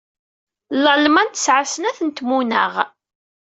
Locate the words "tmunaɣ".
2.11-2.73